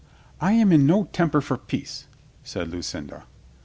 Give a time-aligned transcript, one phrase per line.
[0.39, 2.07] "I am in no temper for peace,"
[2.43, 3.25] said Lucinda.